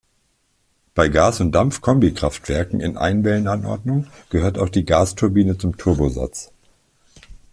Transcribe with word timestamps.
Bei 0.95 1.09
Gas-und-Dampf-Kombikraftwerken 1.09 2.79
in 2.79 2.97
"Einwellen"anordnung 2.97 4.07
gehört 4.31 4.57
auch 4.57 4.69
die 4.69 4.83
Gasturbine 4.83 5.59
zum 5.59 5.77
Turbosatz. 5.77 6.51